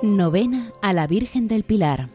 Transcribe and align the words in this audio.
Novena 0.00 0.72
a 0.80 0.92
la 0.92 1.08
Virgen 1.08 1.48
del 1.48 1.64
Pilar. 1.64 2.08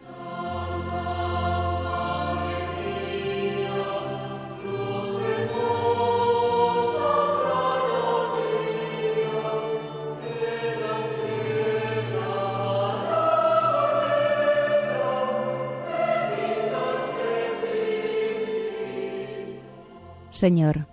Señor, 20.30 20.88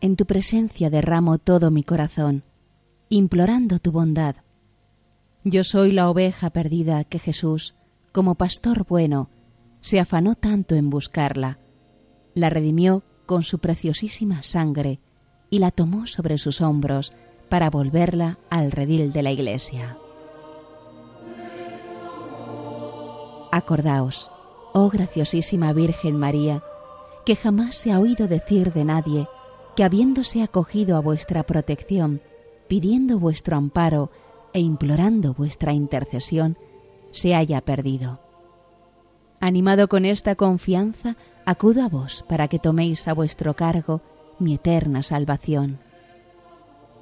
en 0.00 0.14
tu 0.14 0.24
presencia 0.24 0.88
derramo 0.88 1.38
todo 1.38 1.72
mi 1.72 1.82
corazón, 1.82 2.44
implorando 3.08 3.80
tu 3.80 3.90
bondad 3.90 4.36
yo 5.50 5.64
soy 5.64 5.92
la 5.92 6.10
oveja 6.10 6.50
perdida 6.50 7.04
que 7.04 7.18
Jesús, 7.18 7.74
como 8.12 8.34
pastor 8.34 8.84
bueno, 8.86 9.30
se 9.80 10.00
afanó 10.00 10.34
tanto 10.34 10.74
en 10.74 10.90
buscarla, 10.90 11.58
la 12.34 12.50
redimió 12.50 13.02
con 13.26 13.42
su 13.42 13.58
preciosísima 13.58 14.42
sangre 14.42 15.00
y 15.50 15.58
la 15.58 15.70
tomó 15.70 16.06
sobre 16.06 16.38
sus 16.38 16.60
hombros 16.60 17.12
para 17.48 17.70
volverla 17.70 18.38
al 18.50 18.70
redil 18.70 19.12
de 19.12 19.22
la 19.22 19.30
iglesia. 19.30 19.96
Acordaos, 23.50 24.30
oh 24.74 24.90
graciosísima 24.90 25.72
Virgen 25.72 26.16
María, 26.16 26.62
que 27.24 27.36
jamás 27.36 27.76
se 27.76 27.92
ha 27.92 28.00
oído 28.00 28.28
decir 28.28 28.72
de 28.72 28.84
nadie 28.84 29.28
que 29.74 29.84
habiéndose 29.84 30.42
acogido 30.42 30.96
a 30.96 31.00
vuestra 31.00 31.44
protección, 31.44 32.20
pidiendo 32.66 33.18
vuestro 33.18 33.56
amparo 33.56 34.10
e 34.52 34.60
implorando 34.60 35.34
vuestra 35.34 35.72
intercesión, 35.72 36.56
se 37.10 37.34
haya 37.34 37.60
perdido. 37.60 38.20
Animado 39.40 39.88
con 39.88 40.04
esta 40.04 40.34
confianza, 40.34 41.16
acudo 41.46 41.84
a 41.84 41.88
vos 41.88 42.24
para 42.28 42.48
que 42.48 42.58
toméis 42.58 43.06
a 43.08 43.14
vuestro 43.14 43.54
cargo 43.54 44.00
mi 44.38 44.54
eterna 44.54 45.02
salvación. 45.02 45.78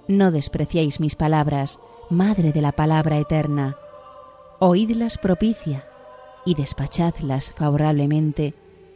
No 0.09 0.31
despreciéis 0.31 1.01
mis 1.01 1.17
palabras, 1.17 1.79
Madre 2.09 2.53
de 2.53 2.61
la 2.61 2.71
palabra 2.71 3.19
eterna. 3.19 3.77
Oídlas 4.61 5.19
propicia 5.19 5.85
y 6.45 6.55
despachadlas 6.55 7.51
favorablemente 7.51 8.55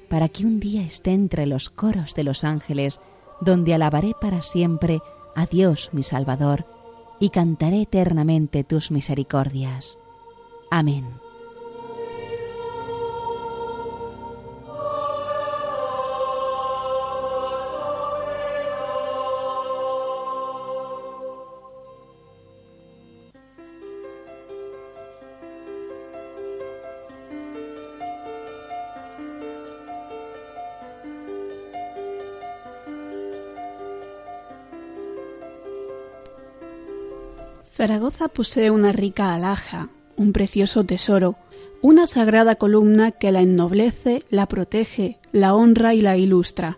para 0.09 0.28
que 0.28 0.47
un 0.47 0.61
día 0.61 0.83
esté 0.83 1.11
entre 1.11 1.47
los 1.47 1.71
coros 1.71 2.15
de 2.15 2.23
los 2.23 2.45
ángeles, 2.45 3.01
donde 3.41 3.75
alabaré 3.75 4.15
para 4.21 4.43
siempre 4.43 5.01
a 5.34 5.47
Dios 5.47 5.91
mi 5.93 6.05
Salvador 6.05 6.65
y 7.21 7.31
cantaré 7.31 7.83
eternamente 7.83 8.65
tus 8.65 8.91
misericordias. 8.91 9.99
Amén. 10.71 11.07
Zaragoza 37.81 38.29
posee 38.29 38.71
una 38.71 38.93
rica 38.93 39.33
alhaja, 39.33 39.89
un 40.15 40.35
precioso 40.35 40.85
tesoro, 40.85 41.37
una 41.81 42.07
sagrada 42.07 42.57
columna 42.57 43.11
que 43.11 43.33
la 43.33 43.41
ennoblece, 43.41 44.23
la 44.29 44.45
protege, 44.45 45.19
la 45.33 45.55
honra 45.55 45.95
y 45.95 46.03
la 46.03 46.19
ilustra. 46.19 46.77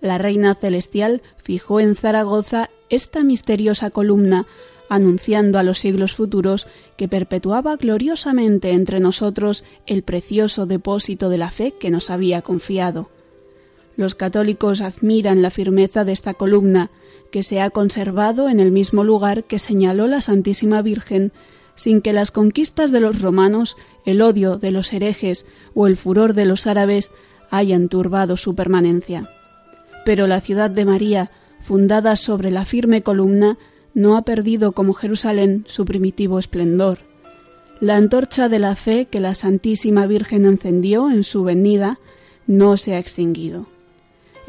La 0.00 0.16
Reina 0.16 0.54
Celestial 0.54 1.20
fijó 1.36 1.78
en 1.78 1.94
Zaragoza 1.94 2.70
esta 2.88 3.22
misteriosa 3.22 3.90
columna, 3.90 4.46
anunciando 4.88 5.58
a 5.58 5.62
los 5.62 5.78
siglos 5.78 6.14
futuros 6.14 6.68
que 6.96 7.06
perpetuaba 7.06 7.76
gloriosamente 7.76 8.70
entre 8.70 8.98
nosotros 8.98 9.62
el 9.86 10.02
precioso 10.02 10.64
depósito 10.64 11.28
de 11.28 11.36
la 11.36 11.50
fe 11.50 11.72
que 11.72 11.90
nos 11.90 12.08
había 12.08 12.40
confiado. 12.40 13.10
Los 14.00 14.14
católicos 14.14 14.80
admiran 14.80 15.42
la 15.42 15.50
firmeza 15.50 16.06
de 16.06 16.12
esta 16.12 16.32
columna, 16.32 16.90
que 17.30 17.42
se 17.42 17.60
ha 17.60 17.68
conservado 17.68 18.48
en 18.48 18.58
el 18.58 18.72
mismo 18.72 19.04
lugar 19.04 19.44
que 19.44 19.58
señaló 19.58 20.06
la 20.06 20.22
Santísima 20.22 20.80
Virgen, 20.80 21.32
sin 21.74 22.00
que 22.00 22.14
las 22.14 22.30
conquistas 22.30 22.92
de 22.92 23.00
los 23.00 23.20
romanos, 23.20 23.76
el 24.06 24.22
odio 24.22 24.56
de 24.56 24.70
los 24.70 24.94
herejes 24.94 25.44
o 25.74 25.86
el 25.86 25.98
furor 25.98 26.32
de 26.32 26.46
los 26.46 26.66
árabes 26.66 27.12
hayan 27.50 27.90
turbado 27.90 28.38
su 28.38 28.54
permanencia. 28.54 29.28
Pero 30.06 30.26
la 30.26 30.40
ciudad 30.40 30.70
de 30.70 30.86
María, 30.86 31.30
fundada 31.60 32.16
sobre 32.16 32.50
la 32.50 32.64
firme 32.64 33.02
columna, 33.02 33.58
no 33.92 34.16
ha 34.16 34.22
perdido 34.22 34.72
como 34.72 34.94
Jerusalén 34.94 35.66
su 35.68 35.84
primitivo 35.84 36.38
esplendor. 36.38 37.00
La 37.80 37.96
antorcha 37.96 38.48
de 38.48 38.60
la 38.60 38.76
fe 38.76 39.08
que 39.10 39.20
la 39.20 39.34
Santísima 39.34 40.06
Virgen 40.06 40.46
encendió 40.46 41.10
en 41.10 41.22
su 41.22 41.44
venida 41.44 41.98
no 42.46 42.78
se 42.78 42.94
ha 42.94 42.98
extinguido. 42.98 43.66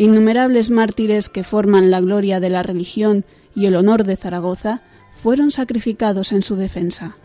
Innumerables 0.02 0.72
mártires 0.72 1.30
que 1.30 1.44
forman 1.44 1.92
la 1.92 2.02
gloria 2.02 2.40
de 2.40 2.50
la 2.50 2.64
religión 2.64 3.24
y 3.54 3.68
el 3.68 3.76
honor 3.76 4.04
de 4.04 4.16
Zaragoza 4.16 4.82
fueron 5.22 5.52
sacrificados 5.52 6.32
en 6.32 6.42
su 6.42 6.56
defensa. 6.56 7.18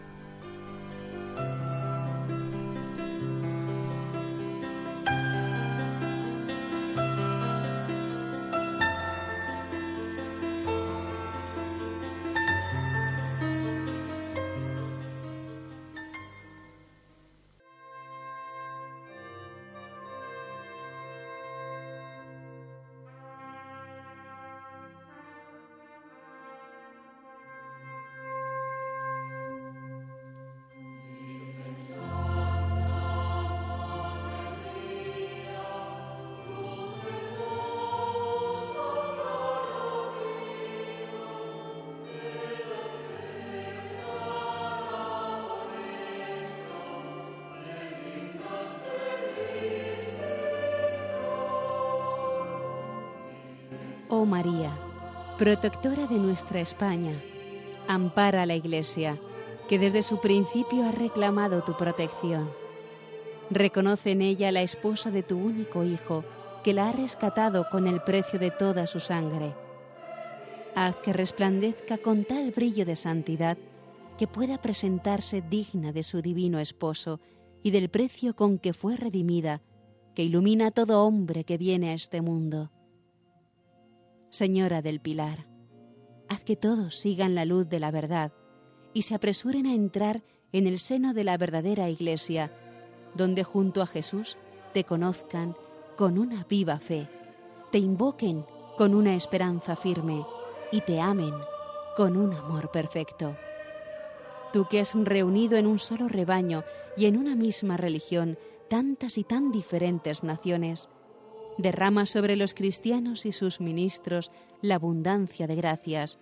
María, 54.26 54.76
protectora 55.38 56.06
de 56.06 56.18
nuestra 56.18 56.60
España, 56.60 57.14
ampara 57.88 58.42
a 58.42 58.46
la 58.46 58.56
Iglesia, 58.56 59.18
que 59.68 59.78
desde 59.78 60.02
su 60.02 60.20
principio 60.20 60.84
ha 60.84 60.92
reclamado 60.92 61.62
tu 61.62 61.76
protección. 61.76 62.50
Reconoce 63.50 64.10
en 64.10 64.22
ella 64.22 64.52
la 64.52 64.62
esposa 64.62 65.10
de 65.10 65.22
tu 65.22 65.38
único 65.38 65.84
Hijo, 65.84 66.24
que 66.64 66.74
la 66.74 66.88
ha 66.88 66.92
rescatado 66.92 67.66
con 67.70 67.86
el 67.86 68.02
precio 68.02 68.38
de 68.38 68.50
toda 68.50 68.86
su 68.86 68.98
sangre. 68.98 69.54
Haz 70.74 70.96
que 70.96 71.12
resplandezca 71.12 71.96
con 71.98 72.24
tal 72.24 72.50
brillo 72.50 72.84
de 72.84 72.96
santidad 72.96 73.56
que 74.18 74.26
pueda 74.26 74.60
presentarse 74.60 75.42
digna 75.42 75.92
de 75.92 76.02
su 76.02 76.22
divino 76.22 76.58
esposo 76.58 77.20
y 77.62 77.70
del 77.70 77.88
precio 77.88 78.34
con 78.34 78.58
que 78.58 78.72
fue 78.72 78.96
redimida, 78.96 79.62
que 80.14 80.24
ilumina 80.24 80.68
a 80.68 80.70
todo 80.70 81.04
hombre 81.04 81.44
que 81.44 81.58
viene 81.58 81.90
a 81.90 81.94
este 81.94 82.20
mundo. 82.20 82.70
Señora 84.30 84.82
del 84.82 85.00
Pilar, 85.00 85.46
haz 86.28 86.42
que 86.44 86.56
todos 86.56 86.96
sigan 86.96 87.34
la 87.34 87.44
luz 87.44 87.68
de 87.68 87.80
la 87.80 87.90
verdad 87.90 88.32
y 88.92 89.02
se 89.02 89.14
apresuren 89.14 89.66
a 89.66 89.74
entrar 89.74 90.24
en 90.52 90.66
el 90.66 90.78
seno 90.78 91.14
de 91.14 91.24
la 91.24 91.36
verdadera 91.36 91.88
Iglesia, 91.88 92.52
donde 93.14 93.44
junto 93.44 93.82
a 93.82 93.86
Jesús 93.86 94.36
te 94.74 94.84
conozcan 94.84 95.56
con 95.96 96.18
una 96.18 96.44
viva 96.44 96.78
fe, 96.78 97.08
te 97.70 97.78
invoquen 97.78 98.44
con 98.76 98.94
una 98.94 99.14
esperanza 99.14 99.76
firme 99.76 100.24
y 100.72 100.80
te 100.80 101.00
amen 101.00 101.32
con 101.96 102.16
un 102.16 102.34
amor 102.34 102.70
perfecto. 102.70 103.36
Tú 104.52 104.66
que 104.68 104.80
has 104.80 104.92
reunido 104.92 105.56
en 105.56 105.66
un 105.66 105.78
solo 105.78 106.08
rebaño 106.08 106.64
y 106.96 107.06
en 107.06 107.16
una 107.16 107.36
misma 107.36 107.76
religión 107.76 108.38
tantas 108.68 109.18
y 109.18 109.24
tan 109.24 109.52
diferentes 109.52 110.24
naciones, 110.24 110.88
derrama 111.58 112.06
sobre 112.06 112.36
los 112.36 112.54
cristianos 112.54 113.26
y 113.26 113.32
sus 113.32 113.60
ministros 113.60 114.30
la 114.62 114.76
abundancia 114.76 115.47
de 115.47 115.56
gracias 115.56 116.18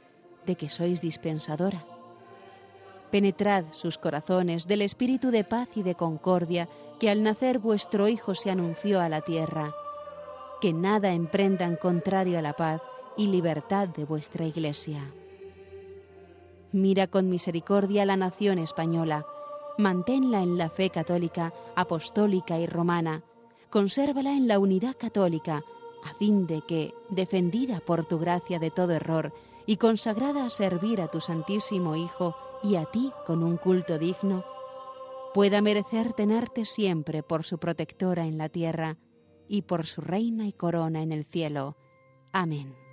de 0.47 0.57
que 0.57 0.69
sois 0.69 1.01
dispensadora. 1.01 1.85
Penetrad 3.11 3.65
sus 3.73 3.97
corazones 3.99 4.67
del 4.67 4.83
espíritu 4.83 5.31
de 5.31 5.45
paz 5.45 5.69
y 5.77 5.83
de 5.83 5.95
concordia 5.95 6.69
que 6.99 7.11
al 7.11 7.23
nacer 7.23 7.59
vuestro 7.59 8.09
Hijo 8.09 8.35
se 8.35 8.51
anunció 8.51 9.01
a 9.01 9.09
la 9.09 9.21
tierra. 9.21 9.73
Que 10.61 10.73
nada 10.73 11.13
emprendan 11.13 11.77
contrario 11.77 12.39
a 12.39 12.43
la 12.43 12.55
paz 12.55 12.81
y 13.17 13.29
libertad 13.29 13.89
de 13.89 14.05
vuestra 14.05 14.47
Iglesia. 14.47 15.13
Mira 16.73 17.07
con 17.07 17.29
misericordia 17.29 18.05
la 18.05 18.17
nación 18.17 18.59
española, 18.59 19.25
manténla 19.79 20.43
en 20.43 20.59
la 20.59 20.69
fe 20.69 20.91
católica, 20.91 21.53
apostólica 21.77 22.59
y 22.59 22.67
romana, 22.67 23.23
consérvala 23.75 24.31
en 24.31 24.47
la 24.47 24.61
unidad 24.61 24.95
católica, 24.97 25.65
a 26.05 26.15
fin 26.15 26.47
de 26.47 26.63
que, 26.63 26.95
defendida 27.11 27.81
por 27.81 28.07
tu 28.07 28.21
gracia 28.21 28.61
de 28.61 28.71
todo 28.71 28.93
error 28.93 29.33
y 29.67 29.79
consagrada 29.79 30.47
a 30.47 30.51
servir 30.51 31.01
a 31.01 31.09
tu 31.09 31.21
Santísimo 31.21 31.97
Hijo 31.97 32.37
y 32.63 32.77
a 32.77 32.85
ti 32.85 33.11
con 33.27 33.43
un 33.43 33.57
culto 33.57 33.99
digno, 33.99 34.45
pueda 35.35 35.61
merecer 35.61 36.13
tenerte 36.13 36.65
siempre 36.65 37.25
por 37.25 37.45
su 37.45 37.59
protectora 37.59 38.27
en 38.27 38.39
la 38.39 38.49
tierra 38.49 38.97
y 39.49 39.63
por 39.63 39.89
su 39.89 40.03
reina 40.03 40.47
y 40.47 40.53
corona 40.53 41.03
en 41.03 41.11
el 41.11 41.25
cielo. 41.25 41.77
Amén. 42.33 42.84